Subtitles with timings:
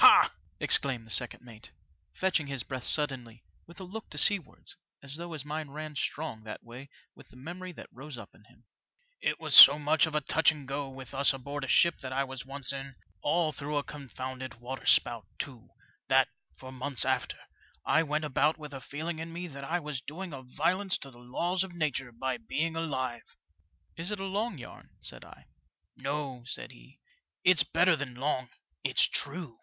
[0.10, 0.32] "Ha!"
[0.70, 1.72] exclaimed the second mate,
[2.14, 6.42] fetching his breath suddenly, with a look to seawards, as though his mind ran strong
[6.42, 8.64] that way with the memory that rose up in him,
[9.20, 12.12] it was so much of a touch and go with us aboard a ship that
[12.14, 15.68] I was once in, all through a con founded waterspout, too,
[16.08, 17.38] that, for months after,
[17.84, 21.10] I went about with a feeling in me that I was doing a violence to
[21.10, 24.24] the laws of nature by being alive." 7(5 FOUL OF A WATERSPOUT." Is it a
[24.26, 25.46] long yarn?" said I."
[25.96, 28.48] No," said he;*' it's better than long,
[28.82, 29.58] it's true."